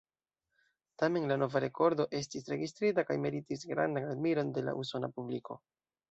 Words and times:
Tamen 1.01 1.25
la 1.31 1.35
nova 1.41 1.59
rekordo 1.63 2.07
estis 2.19 2.47
registrita 2.53 3.03
kaj 3.09 3.17
meritis 3.25 3.65
grandan 3.73 4.07
admiron 4.15 4.49
de 4.57 4.65
la 4.71 4.75
usona 4.85 5.11
publiko. 5.19 5.59